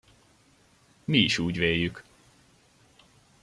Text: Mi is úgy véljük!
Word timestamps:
Mi 1.05 1.17
is 1.25 1.37
úgy 1.37 1.57
véljük! 1.57 2.03